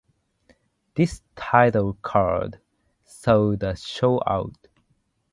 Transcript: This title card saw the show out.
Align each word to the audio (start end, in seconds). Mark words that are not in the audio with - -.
This 0.95 1.21
title 1.35 1.93
card 2.01 2.59
saw 3.05 3.55
the 3.55 3.75
show 3.75 4.19
out. 4.25 4.67